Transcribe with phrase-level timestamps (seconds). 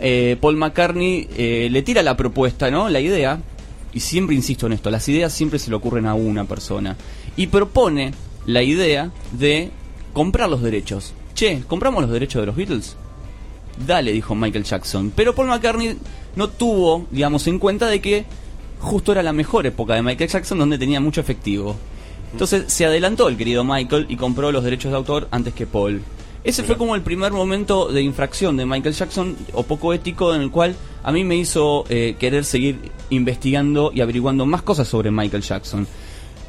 [0.00, 2.88] Eh, Paul McCartney eh, le tira la propuesta, ¿no?
[2.88, 3.40] La idea,
[3.92, 6.96] y siempre insisto en esto, las ideas siempre se le ocurren a una persona,
[7.36, 8.12] y propone
[8.46, 9.70] la idea de
[10.12, 11.14] comprar los derechos.
[11.34, 12.96] Che, ¿compramos los derechos de los Beatles?
[13.86, 15.12] Dale, dijo Michael Jackson.
[15.14, 15.96] Pero Paul McCartney
[16.34, 18.24] no tuvo, digamos, en cuenta de que
[18.80, 21.76] justo era la mejor época de Michael Jackson donde tenía mucho efectivo.
[22.32, 26.02] Entonces se adelantó el querido Michael y compró los derechos de autor antes que Paul.
[26.48, 30.40] Ese fue como el primer momento de infracción de Michael Jackson o poco ético en
[30.40, 35.10] el cual a mí me hizo eh, querer seguir investigando y averiguando más cosas sobre
[35.10, 35.86] Michael Jackson.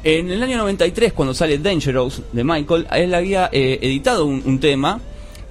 [0.02, 4.58] En el año 93, cuando sale Dangerous de Michael, él había eh, editado un, un
[4.58, 5.02] tema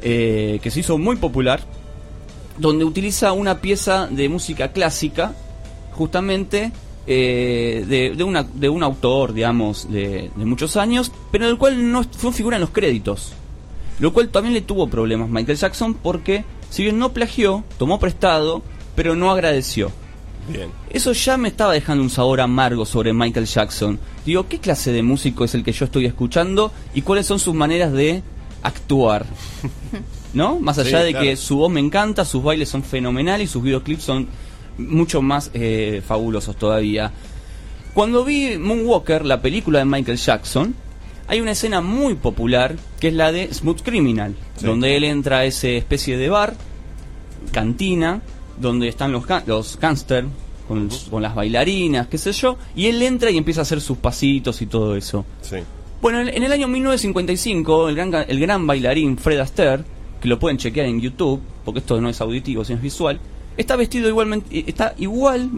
[0.01, 1.61] eh, que se hizo muy popular,
[2.57, 5.35] donde utiliza una pieza de música clásica,
[5.91, 6.71] justamente
[7.05, 11.91] eh, de, de, una, de un autor, digamos, de, de muchos años, pero del cual
[11.91, 13.33] no no figura en los créditos.
[13.99, 18.61] Lo cual también le tuvo problemas Michael Jackson porque, si bien no plagió, tomó prestado,
[18.95, 19.91] pero no agradeció.
[20.47, 20.69] Bien.
[20.89, 23.99] Eso ya me estaba dejando un sabor amargo sobre Michael Jackson.
[24.25, 27.53] Digo, ¿qué clase de músico es el que yo estoy escuchando y cuáles son sus
[27.53, 28.23] maneras de
[28.63, 29.25] actuar?
[30.33, 30.59] ¿No?
[30.59, 31.25] Más allá Sí, de claro.
[31.25, 34.27] que su voz me encanta, sus bailes son fenomenales y sus videoclips son
[34.77, 37.11] mucho más eh, fabulosos todavía.
[37.93, 40.73] Cuando vi Moonwalker, la película de Michael Jackson,
[41.29, 44.65] hay una escena muy popular que es la de Smooth Criminal, Sí.
[44.65, 46.55] donde él entra a esa especie de bar,
[47.51, 48.21] cantina,
[48.59, 50.27] donde están los, los gangsters
[50.67, 53.97] con, con las bailarinas, qué sé yo, y él entra y empieza a hacer sus
[53.97, 55.25] pasitos y todo eso.
[55.41, 55.57] Sí.
[56.01, 59.83] Bueno, en, el año 1955, el gran, el gran bailarín Fred Astaire,
[60.21, 63.19] que lo pueden chequear en YouTube, porque esto no es auditivo, sino es visual,
[63.57, 65.49] está vestido igualmente, eh, está igual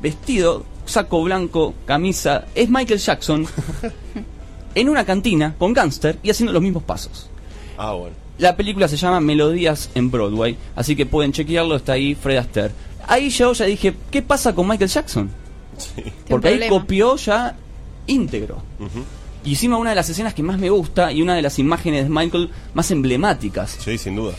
[0.00, 3.46] vestido, saco blanco, camisa, es Michael Jackson,
[4.76, 7.28] en una cantina con gangster y haciendo los mismos pasos.
[7.76, 8.14] Ah, bueno.
[8.38, 12.74] La película se llama Melodías en Broadway, así que pueden chequearlo, está ahí Fred Astaire.
[13.08, 15.30] Ahí yo ya dije, ¿qué pasa con Michael Jackson?
[16.28, 17.56] Porque ahí copió ya
[18.06, 18.62] íntegro.
[19.42, 22.04] Y encima una de las escenas que más me gusta y una de las imágenes
[22.04, 23.78] de Michael más emblemáticas.
[23.80, 24.34] Sí, sin duda.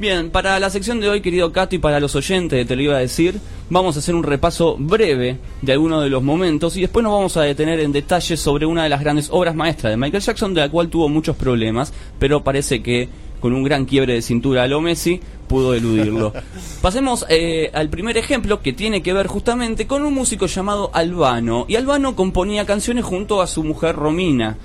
[0.00, 2.96] Bien, para la sección de hoy, querido Cato, y para los oyentes, te lo iba
[2.96, 3.38] a decir,
[3.68, 7.36] vamos a hacer un repaso breve de algunos de los momentos y después nos vamos
[7.36, 10.62] a detener en detalles sobre una de las grandes obras maestras de Michael Jackson, de
[10.62, 14.68] la cual tuvo muchos problemas, pero parece que con un gran quiebre de cintura a
[14.68, 16.32] lo Messi pudo eludirlo.
[16.80, 21.66] Pasemos eh, al primer ejemplo que tiene que ver justamente con un músico llamado Albano.
[21.68, 24.56] Y Albano componía canciones junto a su mujer Romina.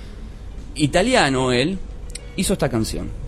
[0.76, 1.78] Italiano él,
[2.36, 3.25] hizo esta canción.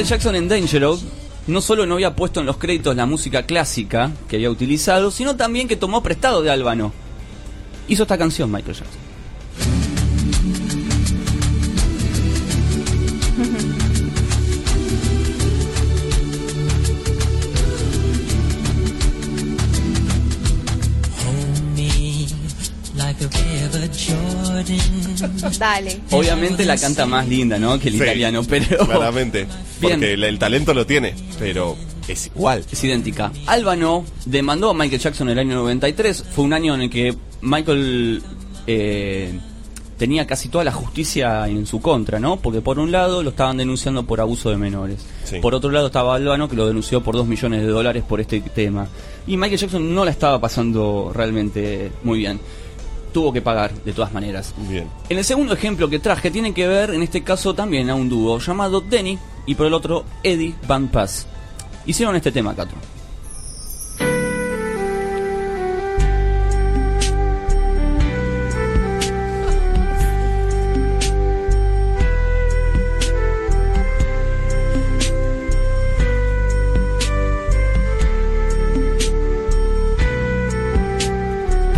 [0.00, 1.04] Michael Jackson en Dangerous
[1.46, 5.36] no solo no había puesto en los créditos la música clásica que había utilizado, sino
[5.36, 6.90] también que tomó prestado de Albano.
[7.86, 9.10] Hizo esta canción Michael Jackson.
[25.58, 26.00] Dale.
[26.10, 27.78] Obviamente la canta más linda, ¿no?
[27.78, 29.46] Que el Sí, italiano, pero Claramente.
[29.80, 29.92] Bien.
[29.94, 31.76] Porque el, el talento lo tiene, pero
[32.08, 32.64] es igual.
[32.70, 33.32] es idéntica.
[33.46, 36.24] Albano demandó a Michael Jackson en el año 93.
[36.32, 38.22] Fue un año en el que Michael
[38.66, 39.32] eh,
[39.96, 42.36] tenía casi toda la justicia en su contra, ¿no?
[42.36, 44.98] Porque por un lado lo estaban denunciando por abuso de menores.
[45.24, 45.38] Sí.
[45.40, 48.40] Por otro lado estaba Albano que lo denunció por 2 millones de dólares por este
[48.40, 48.86] tema.
[49.26, 52.40] Y Michael Jackson no la estaba pasando realmente muy bien.
[53.12, 54.54] Tuvo que pagar de todas maneras.
[54.68, 54.88] Bien.
[55.08, 58.08] En el segundo ejemplo que traje tiene que ver en este caso también a un
[58.08, 61.26] dúo llamado Denny y por el otro Eddie Van Pass.
[61.86, 62.76] Hicieron este tema, Cato.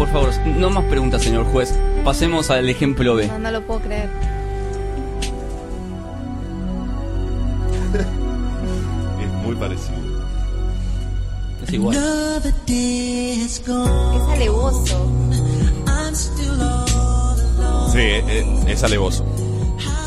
[0.03, 1.73] Por favor, no, más preguntas, señor juez.
[2.05, 3.29] Pasemos al ejemplo B.
[3.29, 4.11] No, no lo puedo creer.
[9.23, 9.97] Es muy parecido.
[11.65, 11.97] Es igual.
[11.97, 13.63] Es
[14.33, 15.09] alevoso.
[15.87, 17.93] I'm still all alone.
[17.93, 19.25] Sí, es, es alevoso.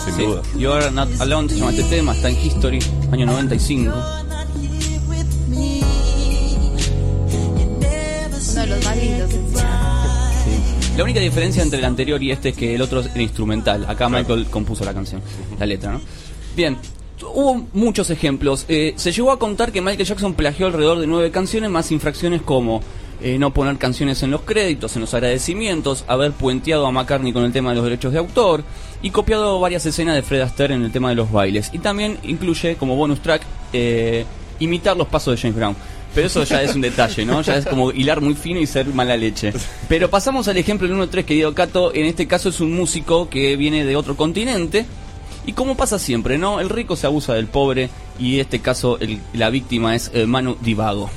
[0.03, 0.25] Sin Sí.
[0.25, 0.41] duda.
[0.57, 2.79] You Are Not Alone se llama este tema, está en History,
[3.13, 3.93] año 95.
[10.97, 13.85] La única diferencia entre el anterior y este es que el otro era instrumental.
[13.85, 15.21] Acá Michael compuso la canción,
[15.59, 16.01] la letra, ¿no?
[16.55, 16.77] Bien,
[17.33, 18.63] hubo muchos ejemplos.
[18.69, 22.41] Eh, se llegó a contar que Michael Jackson plagió alrededor de nueve canciones, más infracciones
[22.41, 22.81] como
[23.21, 27.43] eh, no poner canciones en los créditos, en los agradecimientos, haber puenteado a McCartney con
[27.43, 28.63] el tema de los derechos de autor
[29.01, 31.71] y copiado varias escenas de Fred Astaire en el tema de los bailes.
[31.73, 33.41] Y también incluye como bonus track
[33.73, 34.25] eh,
[34.59, 35.75] imitar los pasos de James Brown.
[36.15, 37.41] Pero eso ya es un detalle, ¿no?
[37.41, 39.51] Ya es como hilar muy fino y ser mala leche.
[39.89, 41.93] Pero pasamos al ejemplo del 1-3 que dio Cato.
[41.93, 44.85] En este caso es un músico que viene de otro continente.
[45.45, 46.59] Y como pasa siempre, ¿no?
[46.59, 50.57] El rico se abusa del pobre y en este caso el- la víctima es Manu
[50.61, 51.09] Divago.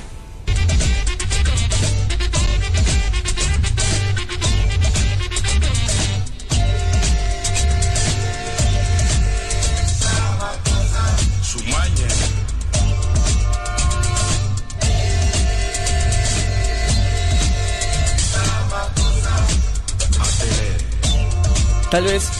[21.90, 22.30] Tal vez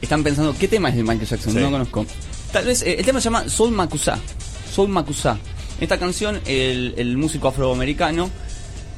[0.00, 1.52] están pensando, ¿qué tema es de Michael Jackson?
[1.52, 1.58] Sí.
[1.60, 2.06] No conozco.
[2.52, 4.18] Tal vez eh, el tema se llama Soul Makusa.
[4.72, 5.38] Soul Makusa.
[5.76, 8.30] En esta canción, el, el músico afroamericano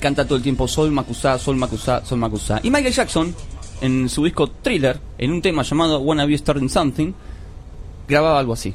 [0.01, 2.61] canta todo el tiempo Soul Makusa, Soul Makusa, Soul Makusa.
[2.63, 3.35] Y Michael Jackson,
[3.83, 7.13] en su disco Thriller, en un tema llamado Wanna Be Starting Something,
[8.09, 8.73] grababa algo así.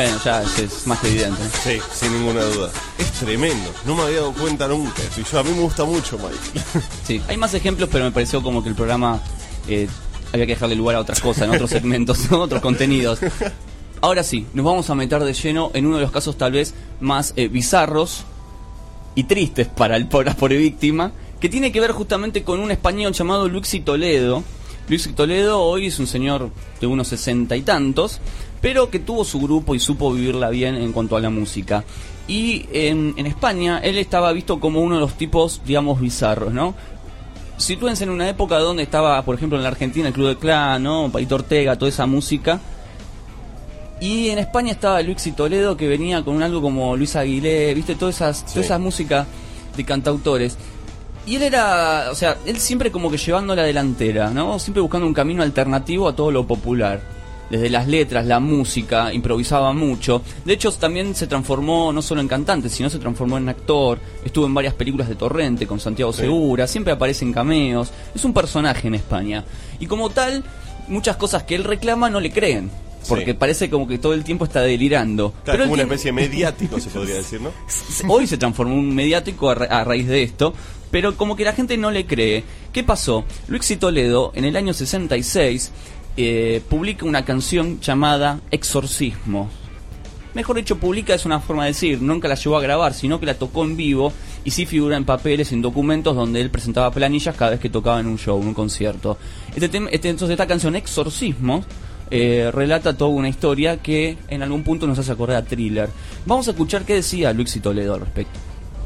[0.00, 1.42] Bueno, ya es, es más que evidente.
[1.62, 2.70] Sí, sin ninguna duda.
[2.96, 3.70] Es tremendo.
[3.84, 5.02] No me había dado cuenta nunca.
[5.14, 6.66] Y yo, a mí me gusta mucho Mike.
[7.06, 9.20] Sí, hay más ejemplos, pero me pareció como que el programa
[9.68, 9.88] eh,
[10.32, 12.38] había que dejarle lugar a otras cosas, en otros segmentos, ¿no?
[12.38, 13.18] otros contenidos.
[14.00, 16.72] Ahora sí, nos vamos a meter de lleno en uno de los casos tal vez
[17.00, 18.24] más eh, bizarros
[19.14, 23.12] y tristes para el pobre por víctima, que tiene que ver justamente con un español
[23.12, 24.44] llamado Luixi Toledo.
[24.88, 26.50] Luixi Toledo hoy es un señor
[26.80, 28.18] de unos sesenta y tantos,
[28.60, 31.84] pero que tuvo su grupo y supo vivirla bien en cuanto a la música.
[32.28, 36.74] Y en, en España él estaba visto como uno de los tipos, digamos, bizarros, ¿no?
[37.56, 40.82] Sitúense en una época donde estaba, por ejemplo, en la Argentina el Club de Clan,
[40.82, 41.10] ¿no?
[41.12, 42.60] Paito Ortega, toda esa música.
[44.00, 47.96] Y en España estaba Luis y Toledo que venía con algo como Luis Aguilé, viste,
[47.96, 49.26] todas esas, toda esa música
[49.76, 50.56] de cantautores.
[51.26, 54.58] Y él era, o sea, él siempre como que llevando la delantera, ¿no?
[54.58, 57.19] Siempre buscando un camino alternativo a todo lo popular.
[57.50, 60.22] Desde las letras, la música, improvisaba mucho.
[60.44, 63.98] De hecho, también se transformó no solo en cantante, sino se transformó en actor.
[64.24, 67.90] Estuvo en varias películas de Torrente con Santiago Segura, siempre aparece en cameos.
[68.14, 69.44] Es un personaje en España.
[69.80, 70.44] Y como tal,
[70.86, 72.70] muchas cosas que él reclama no le creen.
[73.08, 73.32] Porque Sí.
[73.32, 75.32] parece como que todo el tiempo está delirando.
[75.42, 77.50] Claro, como una tiene- especie de mediático, se podría decir, ¿no?
[78.08, 80.52] hoy se transformó en un mediático a, ra- a raíz de esto,
[80.90, 82.44] pero como que la gente no le cree.
[82.74, 83.24] ¿Qué pasó?
[83.48, 85.72] Luis y Toledo, en el año 66,
[86.16, 89.48] eh, publica una canción llamada Exorcismo.
[90.34, 93.26] Mejor dicho, publica es una forma de decir, nunca la llevó a grabar, sino que
[93.26, 94.12] la tocó en vivo
[94.44, 97.98] y sí figura en papeles, en documentos donde él presentaba planillas cada vez que tocaba
[97.98, 99.18] en un show, en un concierto.
[99.54, 101.64] Este este- entonces esta canción Exorcismo
[102.12, 105.88] eh, relata toda una historia que en algún punto nos hace acordar a Thriller.
[106.26, 108.38] Vamos a escuchar qué decía Luis y Toledo al respecto.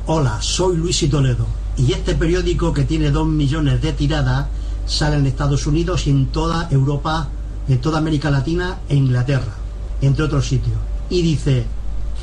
[0.07, 4.47] Hola, soy Luis y Toledo y este periódico que tiene dos millones de tiradas
[4.87, 7.29] sale en Estados Unidos y en toda Europa,
[7.69, 9.55] en toda América Latina e Inglaterra,
[10.01, 10.77] entre otros sitios.
[11.11, 11.67] Y dice,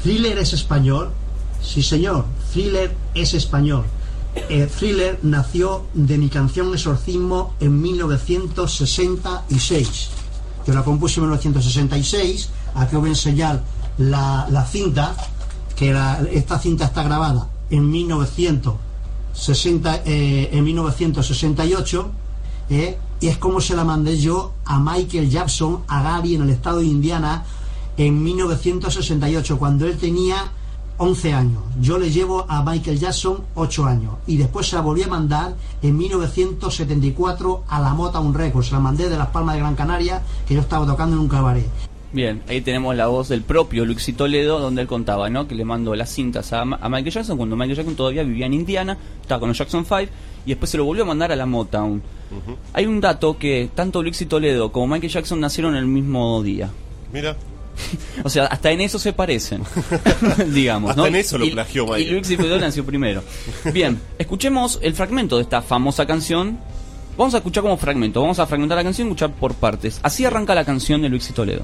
[0.04, 1.10] ¿Thriller es español?
[1.62, 3.84] Sí señor, Thriller es español.
[4.34, 10.10] Eh, Thriller nació de mi canción Exorcismo en 1966.
[10.66, 13.62] Yo la compuse en 1966, aquí os voy a enseñar
[13.98, 15.14] la, la cinta,
[15.76, 15.94] que
[16.32, 22.12] esta cinta está grabada en 1960, eh, en 1968
[22.72, 26.50] eh, y es como se la mandé yo a Michael Jackson a Gary en el
[26.50, 27.44] estado de Indiana
[27.98, 30.52] en 1968 cuando él tenía
[30.98, 31.64] 11 años.
[31.82, 34.14] Yo le llevo a Michael Jackson 8 años.
[34.26, 38.80] Y después se la volví a mandar en 1974 a la Motown Records se la
[38.80, 41.68] mandé de Las Palmas de Gran Canaria que yo estaba tocando en un cabaret
[42.14, 45.48] Bien, ahí tenemos la voz del propio Luxito Toledo, donde él contaba, ¿no?
[45.48, 48.54] Que le mandó las cintas a, a Michael Jackson cuando Michael Jackson todavía vivía en
[48.54, 50.02] Indiana, estaba con los Jackson 5,
[50.46, 52.02] y después se lo volvió a mandar a la Motown.
[52.74, 56.70] Hay un dato que tanto Luxito Toledo como Michael Jackson nacieron el mismo día.
[57.14, 57.36] Mira,
[58.26, 59.62] O sea, hasta en eso se parecen,
[60.54, 60.90] digamos.
[60.92, 61.08] Hasta ¿no?
[61.08, 62.22] en eso lo Y- plagió Michael.
[62.30, 63.24] Y Toledo nació primero.
[63.74, 66.60] Bien, escuchemos el fragmento de esta famosa canción.
[67.18, 70.00] Vamos a escuchar como fragmento, vamos a fragmentar la canción y escuchar por partes.
[70.04, 71.62] Así arranca la canción de Luxito Toledo.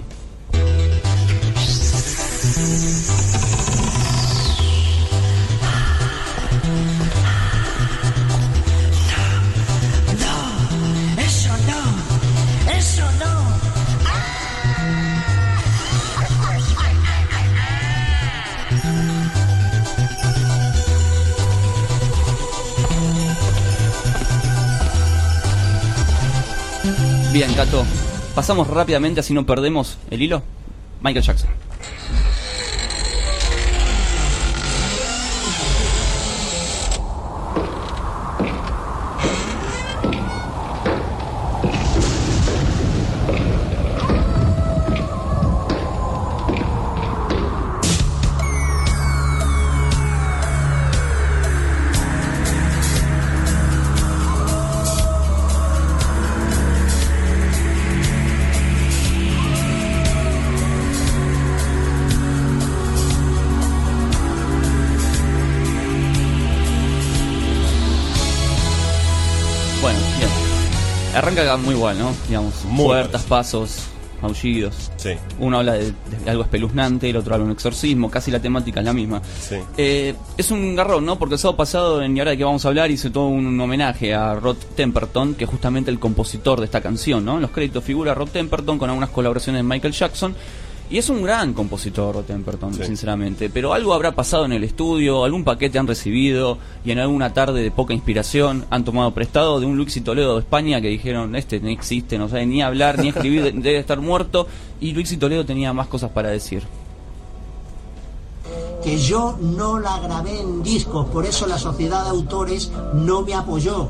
[27.38, 28.07] Bien, Cato.
[28.38, 30.44] Pasamos rápidamente así no perdemos el hilo.
[31.02, 31.50] Michael Jackson.
[69.82, 70.30] Bueno, bien.
[71.16, 72.12] Arranca muy igual, ¿no?
[72.28, 73.30] Digamos, Muy puertas, parecido.
[73.30, 73.84] pasos,
[74.22, 74.92] aullidos.
[74.98, 78.40] sí, Uno habla de, de algo espeluznante, el otro habla de un exorcismo, casi la
[78.40, 79.22] temática es la misma.
[79.40, 79.56] sí.
[79.78, 81.18] Eh, es un garrón, ¿no?
[81.18, 83.60] Porque el sábado pasado, en Y ahora de que vamos a hablar, hice todo un
[83.60, 87.36] homenaje a Rod Temperton, que es justamente el compositor de esta canción, ¿no?
[87.36, 90.36] En los créditos figura Rod Temperton con algunas colaboraciones de Michael Jackson.
[90.90, 92.86] Y es un gran compositor, Rod Temperton, Sí.
[92.86, 93.50] sinceramente.
[93.50, 97.62] Pero algo habrá pasado en el estudio, algún paquete han recibido, y en alguna tarde
[97.62, 101.36] de poca inspiración han tomado prestado de un Luis y Toledo de España que dijeron,
[101.36, 104.48] este no existe, no sabe ni hablar, ni escribir, debe estar muerto.
[104.80, 106.64] Y Luis y Toledo tenía más cosas para decir.
[108.84, 113.34] que yo no la grabé en discos, por eso la sociedad de autores no me
[113.34, 113.90] apoyó,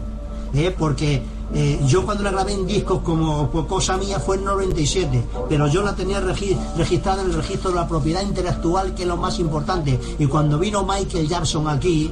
[0.55, 0.73] ¿eh?
[0.75, 1.21] porque
[1.53, 5.67] eh, yo cuando la grabé en discos como pues, cosa mía fue en 97, pero
[5.67, 9.17] yo la tenía regi- registrada en el registro de la propiedad intelectual, que es lo
[9.17, 12.11] más importante, y cuando vino Michael Jackson aquí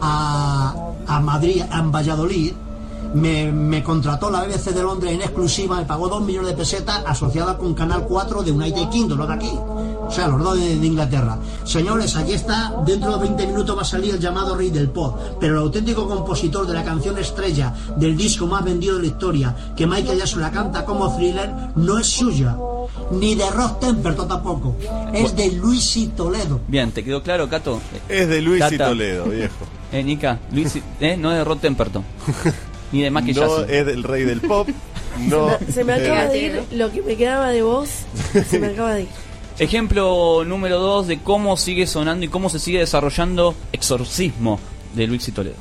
[0.00, 2.52] a, Madrid, a Valladolid,
[3.14, 7.56] me, contrató la BBC de Londres en exclusiva, me pagó dos millones de pesetas asociada
[7.56, 9.50] con Canal 4 de United Kingdom, no de aquí.
[10.08, 11.38] O sea, los dos de, de Inglaterra.
[11.64, 15.16] Señores, aquí está, dentro de 20 minutos va a salir el llamado Rey del Pop.
[15.38, 19.54] Pero el auténtico compositor de la canción estrella del disco más vendido de la historia,
[19.76, 22.56] que Michael Jackson la canta como thriller, no es suya.
[23.12, 24.74] Ni de Rock Temperton tampoco.
[25.12, 26.60] Es de Luis y Toledo.
[26.66, 27.80] Bien, ¿te quedó claro, Cato?
[28.08, 28.78] Es de Luis y.
[28.78, 29.54] Toledo, viejo.
[29.90, 32.04] Eh, Nika, Luis, y- eh, no es de Rod Temperton.
[32.92, 33.64] Ni de Michael No Jackson.
[33.70, 34.68] es del rey del pop.
[35.28, 35.48] No.
[35.72, 37.88] Se me acaba de ir lo que me quedaba de vos.
[38.48, 39.08] Se me acaba de ir.
[39.58, 44.60] Ejemplo número 2 de cómo sigue sonando y cómo se sigue desarrollando Exorcismo
[44.94, 45.56] de Luis y Toledo.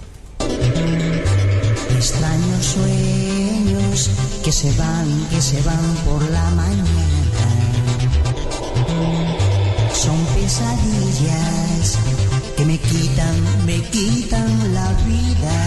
[1.96, 4.12] Extraños sueños
[4.44, 6.86] que se van, que se van por la mañana.
[9.92, 11.98] Son pesadillas
[12.56, 15.58] que me quitan, me quitan la vida.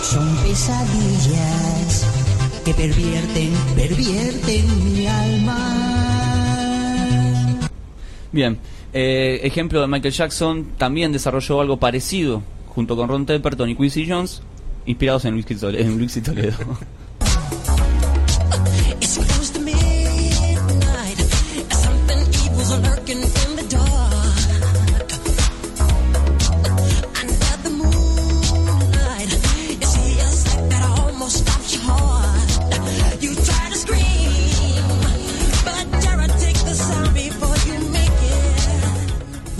[0.00, 2.21] Son pesadillas
[2.64, 5.58] que pervierten, pervierten mi alma.
[8.30, 8.58] Bien,
[8.92, 14.08] eh, ejemplo de Michael Jackson también desarrolló algo parecido junto con Ron Temperton y Quincy
[14.08, 14.42] Jones,
[14.86, 15.84] inspirados en Luis y Toledo.
[15.84, 16.56] En Luis y Toledo.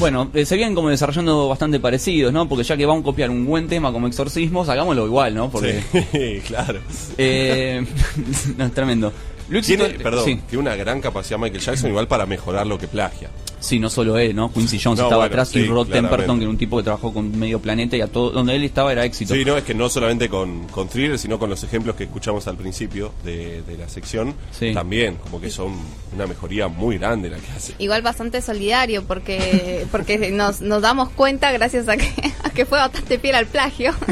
[0.02, 2.48] Bueno, eh, se vienen como desarrollando bastante parecidos, ¿no?
[2.48, 5.48] Porque ya que vamos a copiar un buen tema como Exorcismos, hagámoslo igual, ¿no?
[5.48, 5.80] Porque...
[6.10, 6.80] Sí, claro.
[7.16, 7.86] Eh,
[8.58, 9.12] no, es tremendo.
[9.48, 12.78] Luis y Tiene, perdón, Sí, tiene una gran capacidad Michael Jackson igual para mejorar lo
[12.78, 13.28] que plagia.
[13.60, 14.52] sí, no solo él, ¿no?
[14.52, 16.10] Quincy Jones No, estaba bueno, atrás y sí, Rod claramente.
[16.16, 18.64] Temperton, que era un tipo que trabajó con Medio Planeta y a todo, donde él
[18.64, 19.34] estaba era éxito.
[19.34, 22.46] Sí, no, es que no solamente con, con Thriller, sino con los ejemplos que escuchamos
[22.48, 24.72] al principio de, de la sección, Sí.
[24.74, 25.72] también, como que son
[26.14, 27.74] una mejoría muy grande la que hace.
[27.78, 32.10] Igual bastante solidario porque porque nos, nos damos cuenta gracias a que,
[32.52, 33.92] que fue bastante fiel al plagio.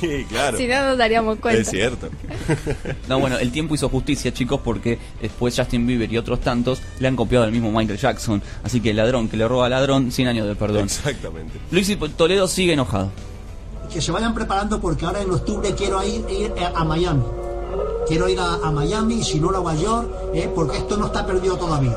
[0.00, 0.58] Sí, claro.
[0.58, 1.60] si no, nos daríamos cuenta.
[1.62, 2.08] Es cierto.
[3.08, 7.08] No, bueno, el tiempo hizo justicia, chicos, porque después Justin Bieber y otros tantos le
[7.08, 8.42] han copiado al mismo Michael Jackson.
[8.62, 10.84] Así que el ladrón que le roba al ladrón, 100 años de perdón.
[10.84, 11.58] Exactamente.
[11.70, 13.10] Luis y Toledo sigue enojado.
[13.92, 17.22] que se vayan preparando porque ahora en octubre quiero ir, ir a Miami.
[18.08, 21.24] Quiero ir a, a Miami, si no a Nueva York, eh, porque esto no está
[21.26, 21.96] perdido todavía.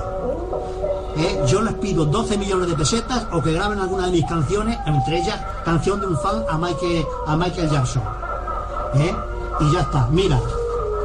[1.48, 5.20] Yo les pido 12 millones de pesetas o que graben alguna de mis canciones, entre
[5.20, 8.04] ellas canción de un fan a Michael, a Michael Jackson.
[8.96, 9.16] ¿Eh?
[9.62, 10.08] Y ya está.
[10.12, 10.40] Mira,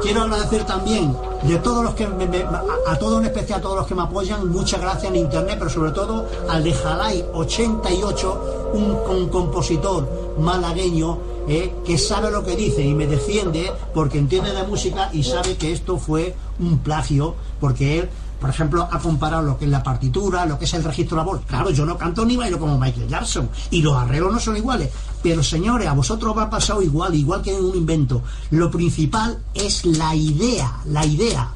[0.01, 3.87] quiero agradecer también de todos los que a, a todos en especial a todos los
[3.87, 9.17] que me apoyan, muchas gracias en internet, pero sobre todo al de Jalai 88, un,
[9.17, 10.07] un compositor
[10.39, 11.17] malagueño
[11.47, 15.57] eh, que sabe lo que dice y me defiende porque entiende de música y sabe
[15.57, 18.09] que esto fue un plagio, porque él
[18.43, 21.23] por ejemplo, ha comparado lo que es la partitura, lo que es el registro de
[21.23, 21.45] la voz.
[21.47, 24.89] Claro, yo no canto ni bailo como Michael Jackson y los arreglos no son iguales.
[25.21, 28.21] Pero señores, a vosotros os ha pasado igual, igual que en un invento.
[28.51, 31.51] Lo principal es la idea, la idea.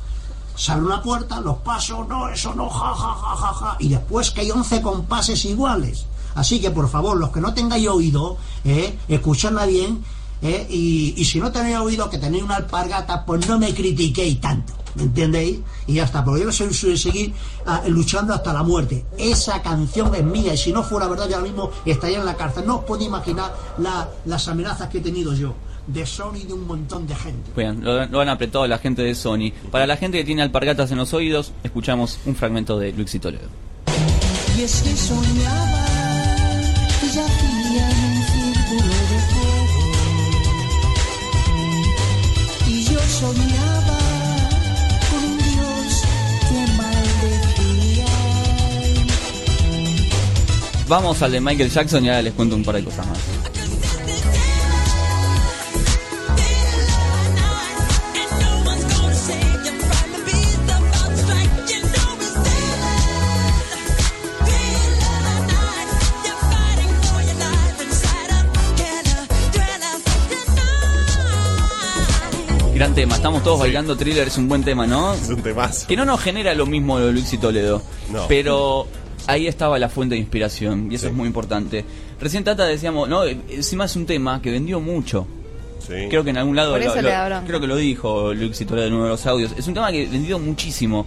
[0.56, 3.76] Se abre una puerta, los pasos, no, eso no, ja, ja, ja, ja, ja.
[3.80, 6.06] Y después que hay 11 compases iguales.
[6.36, 10.06] Así que por favor, los que no tengáis oído, eh, escuchadla bien.
[10.42, 14.87] eh, y si no tenéis oído, que tenéis una alpargata, pues no me critiquéis tanto.
[14.98, 15.60] ¿Me entendéis?
[15.86, 17.34] Y ya está, porque yo soy, seguir
[17.66, 19.06] ah, luchando hasta la muerte.
[19.18, 22.36] Esa canción es mía y si no fuera verdad, yo ahora mismo estaría en la
[22.36, 22.66] cárcel.
[22.66, 25.54] No os podéis imaginar la- las amenazas que he tenido yo
[25.86, 27.52] de Sony y de un montón de gente.
[27.56, 29.52] Bien, lo, lo han apretado la gente de Sony.
[29.72, 33.20] Para la gente que tiene alpargatas en los oídos, escuchamos un fragmento de Luis y
[33.20, 33.48] Toledo.
[34.58, 35.86] Y es que soñaba
[37.00, 37.20] en
[38.04, 39.88] un círculo de fuego.
[42.68, 43.67] Y yo soñaba
[50.88, 53.20] Vamos al de Michael Jackson y ahora les cuento un par de cosas más.
[72.74, 75.16] Gran tema, estamos todos bailando thriller, es un buen tema, ¿no?
[75.16, 75.88] Es un temazo.
[75.88, 77.82] Que no nos genera lo mismo de Luis y Toledo.
[78.12, 78.28] No.
[78.28, 78.88] Pero
[79.28, 81.12] ahí estaba la fuente de inspiración y eso Sí.
[81.12, 81.86] es muy importante.
[82.20, 85.28] Recién Tata decíamos, no, encima es un tema que vendió mucho.
[85.80, 85.94] Sí.
[86.10, 87.46] Creo que en algún lado Por lo- eso lo- le da bronca.
[87.48, 89.54] creo que lo dijo Luis y Toledo en uno de los audios.
[89.58, 91.06] Es un tema que vendió muchísimo.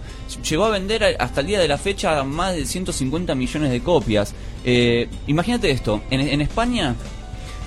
[0.49, 4.33] Llegó a vender hasta el día de la fecha más de 150 millones de copias.
[4.65, 6.95] Eh, imagínate esto, en, en España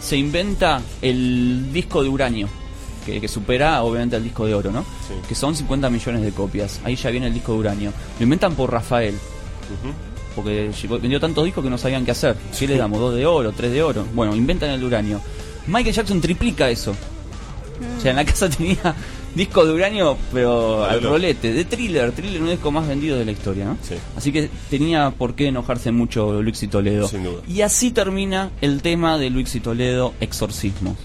[0.01, 2.49] se inventa el disco de uranio.
[3.07, 4.81] Que, que supera obviamente al disco de oro, ¿no?
[5.07, 5.13] Sí.
[5.29, 6.81] Que son 50 millones de copias.
[6.85, 7.93] Ahí ya viene el disco de uranio.
[8.19, 9.15] Lo inventan por Rafael.
[10.35, 10.71] Porque
[11.01, 12.37] vendió tantos discos que no sabían qué hacer.
[12.59, 13.01] ¿Qué le damos?
[13.01, 13.53] ¿Dos de oro?
[13.53, 14.07] ¿Tres de oro?
[14.15, 15.21] Bueno, inventan el uranio.
[15.67, 16.95] Michael Jackson triplica eso.
[17.99, 18.95] O sea, en la casa tenía
[19.35, 21.53] discos de uranio, pero al rolete.
[21.53, 22.13] De thriller.
[22.13, 23.79] Thriller uno disco más vendido de la historia, ¿no?
[23.83, 23.95] Sí.
[24.17, 27.09] Así que tenía por qué enojarse mucho Luis y Toledo.
[27.09, 27.43] Sin duda.
[27.49, 30.97] Y así termina el tema de Luis y Toledo, Exorcismos.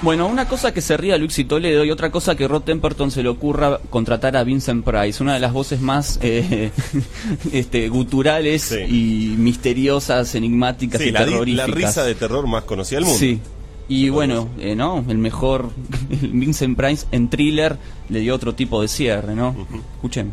[0.00, 3.10] Bueno, una cosa que se ría Luis y Toledo y otra cosa que Rod Temperton
[3.10, 6.70] se le ocurra contratar a Vincent Price, una de las voces más eh,
[7.52, 8.76] este, guturales Sí.
[8.76, 11.68] y misteriosas, enigmáticas Sí, y la, terroríficas.
[11.68, 13.18] la risa de terror más conocida del mundo.
[13.18, 13.40] Sí.
[13.88, 15.04] Y bueno, eh, ¿no?
[15.08, 15.70] El mejor
[16.10, 17.76] Vincent Price en thriller
[18.08, 19.56] le dio otro tipo de cierre, ¿no?
[19.96, 20.32] Escuchen.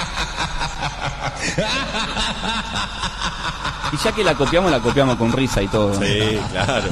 [3.93, 5.93] Y ya que la copiamos, la copiamos con risa y todo.
[6.01, 6.87] Sí, claro.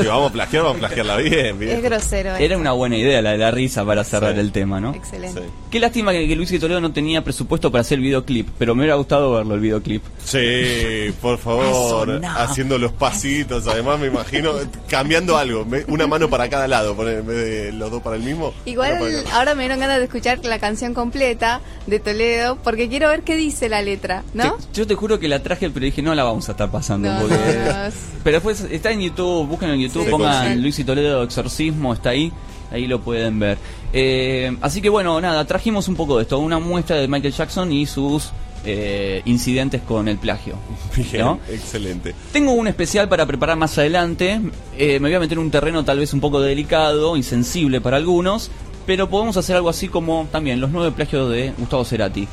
[0.00, 1.78] Si vamos a plagiar, vamos a plagiarla bien, bien.
[1.78, 2.36] Es grosero.
[2.36, 4.40] Era una buena idea la de la risa para cerrar Sí.
[4.40, 4.94] el tema, ¿no?
[4.94, 5.40] Excelente.
[5.40, 5.46] Sí.
[5.68, 8.76] Qué lástima que, que Luis y Toledo no tenía presupuesto para hacer el videoclip, pero
[8.76, 10.04] me hubiera gustado verlo el videoclip.
[10.24, 12.30] Sí, por favor, Eso no.
[12.38, 13.66] haciendo los pasitos.
[13.66, 14.52] Además, me imagino
[14.88, 18.22] cambiando algo, una mano para cada lado, poner en vez de los dos para el
[18.22, 18.54] mismo.
[18.64, 23.22] Igual ahora me dieron ganas de escuchar la canción completa de Toledo porque quiero ver
[23.22, 24.03] qué dice la letra,
[24.34, 24.54] ¿no?
[24.54, 27.12] Te- yo te juro que la traje, pero dije, no la vamos a estar pasando.
[27.12, 27.34] No, porque...
[27.36, 30.60] no, no, es- Pero después está en YouTube, busquen en YouTube, Sí, pongan sí.
[30.60, 32.32] Luis y Toledo Exorcismo, está ahí,
[32.70, 33.58] ahí lo pueden ver.
[33.92, 37.70] Eh, así que bueno, nada, trajimos un poco de esto, una muestra de Michael Jackson
[37.72, 38.30] y sus
[38.64, 40.54] eh, incidentes con el plagio.
[41.12, 41.38] Bien, ¿no?
[41.50, 42.14] excelente.
[42.32, 44.40] Tengo un especial para preparar más adelante.
[44.78, 47.98] Eh, me voy a meter en un terreno tal vez un poco delicado, insensible para
[47.98, 48.50] algunos,
[48.86, 52.26] pero podemos hacer algo así como también los nueve plagios de Gustavo Cerati.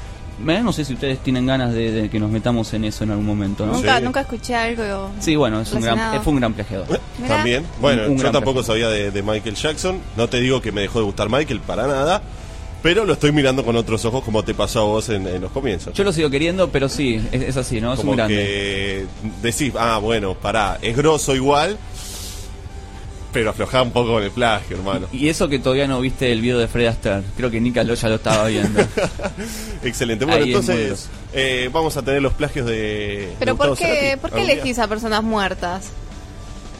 [0.47, 3.11] Eh, No sé si ustedes tienen ganas de, de que nos metamos en eso en
[3.11, 3.73] algún momento, ¿no?
[3.73, 4.03] Nunca, Sí.
[4.03, 5.11] nunca escuché algo.
[5.19, 6.23] Sí, bueno, es un gran, Relacionado.
[6.23, 6.87] fue un gran plagiador.
[7.17, 7.27] Mirá.
[7.37, 7.65] También.
[7.79, 8.65] Bueno, Un yo tampoco plagiador.
[8.65, 9.99] sabía de, de Michael Jackson.
[10.17, 12.21] No te digo que me dejó de gustar Michael para nada.
[12.83, 15.51] Pero lo estoy mirando con otros ojos como te pasó a vos en, en los
[15.51, 15.93] comienzos.
[15.93, 17.93] Yo lo sigo queriendo, pero sí, es, es así, ¿no?
[17.93, 18.35] Es como un grande.
[18.35, 19.05] que
[19.43, 21.77] decís, ah, bueno, pará, es grosso igual,
[23.33, 25.07] pero aflojá un poco con el plagio, hermano.
[25.11, 27.23] Y eso que todavía no viste el video de Fred Astaire.
[27.37, 28.81] Creo que Nika Lo ya lo estaba viendo.
[29.83, 30.25] Excelente.
[30.25, 33.33] Bueno, Ahí entonces eh, vamos a tener los plagios de.
[33.39, 34.19] Pero de ¿por qué, Cerati.
[34.21, 35.89] ¿por qué elegís a personas muertas?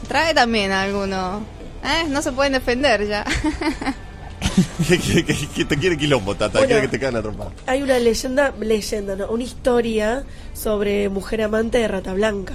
[0.08, 1.40] Trae también a alguno.
[1.84, 2.06] ¿Eh?
[2.08, 3.24] No se pueden defender ya.
[4.88, 6.58] ¿Qué, qué- qué- qué te quiere quilombo, Tata?
[6.58, 6.66] Bueno.
[6.66, 7.48] Quiere que te caen a trompar.
[7.66, 9.28] Hay una leyenda, leyenda, ¿no?
[9.30, 12.54] Una historia sobre mujer amante de Rata Blanca,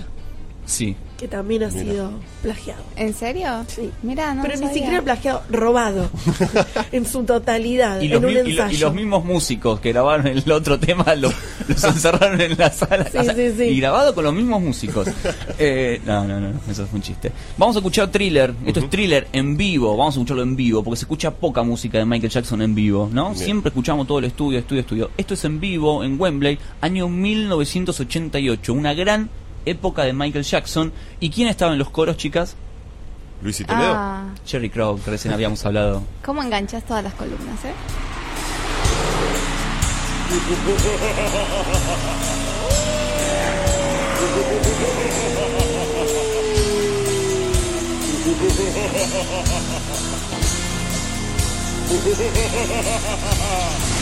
[0.67, 0.95] Sí.
[1.17, 1.81] que también ha Mira.
[1.83, 2.11] sido
[2.43, 2.83] plagiado.
[2.95, 3.65] ¿En serio?
[3.67, 3.89] Sí.
[4.03, 4.73] Mira, no Pero ni sabía.
[4.75, 6.09] siquiera plagiado, robado.
[6.91, 8.77] en su totalidad, Y los, en un mi- y lo- ensayo.
[8.77, 11.31] y los mismos músicos que grabaron el otro tema lo-
[11.67, 13.05] los encerraron en la sala.
[13.11, 13.63] Sí, sí, sí.
[13.63, 15.07] Y grabado con los mismos músicos.
[15.59, 17.31] Eh, no, no, no, eso fue un chiste.
[17.57, 18.53] Vamos a escuchar thriller.
[18.65, 19.97] Esto es thriller en vivo.
[19.97, 23.09] Vamos a escucharlo en vivo porque se escucha poca música de Michael Jackson en vivo,
[23.11, 23.31] ¿no?
[23.31, 23.43] Bien.
[23.43, 25.11] Siempre escuchamos todo el estudio, estudio, estudio.
[25.17, 28.73] Esto es en vivo en Wembley, año 1988.
[28.73, 29.29] Una gran
[29.69, 30.91] época de Michael Jackson.
[31.19, 32.55] ¿Y quién estaba en los coros, chicas?
[33.41, 33.93] Luis y Toledo.
[33.95, 36.03] Ah, Jerry Crow, que recién habíamos hablado.
[36.25, 37.73] ¿Cómo enganchas todas las columnas, eh?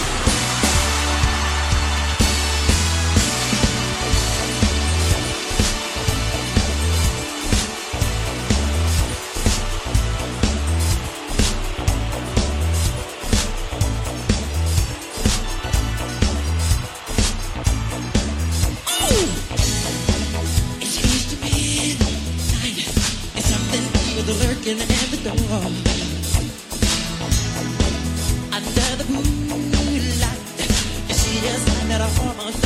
[32.07, 32.64] a sign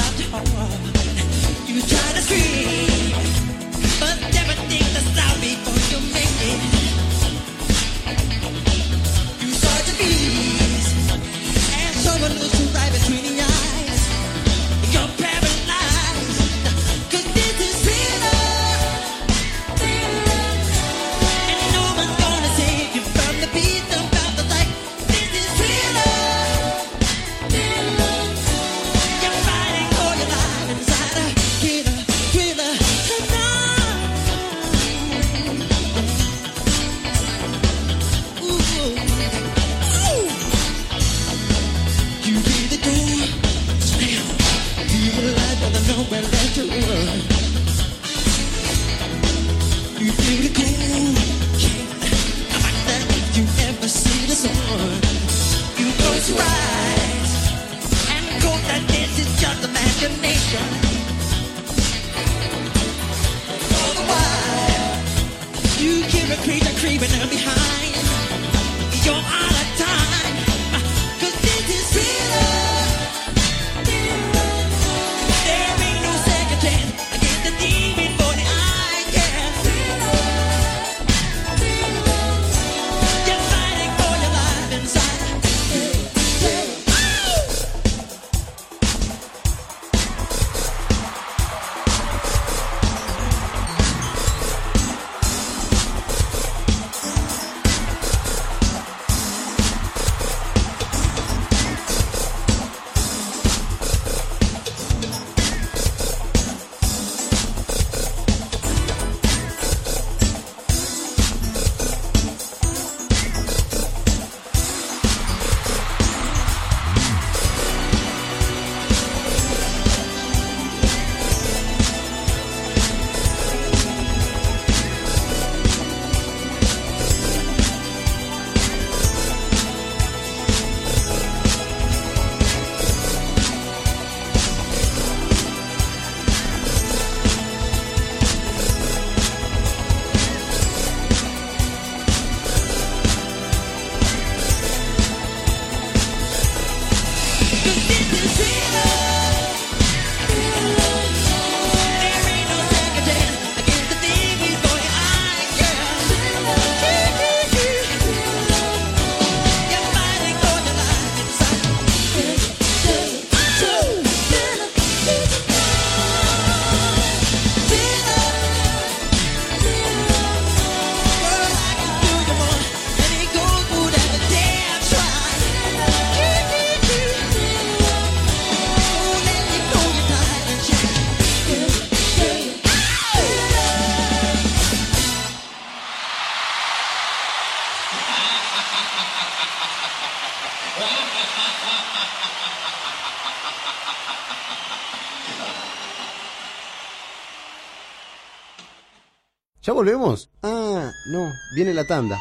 [199.70, 200.32] ¿Ya volvemos?
[200.42, 202.20] Ah, no, viene la tanda.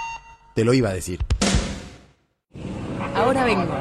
[0.54, 1.24] Te lo iba a decir.
[3.14, 3.72] Ahora vengo.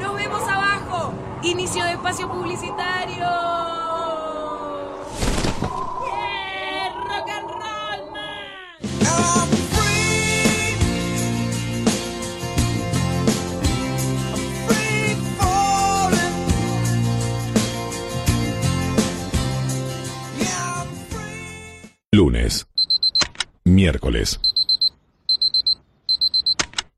[0.00, 1.12] Nos vemos abajo.
[1.42, 3.71] Inicio de espacio publicitario.
[23.82, 24.38] Miércoles.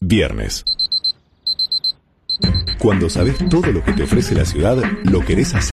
[0.01, 0.67] Viernes.
[2.79, 5.63] Cuando sabes todo lo que te ofrece la ciudad, lo querés hacer.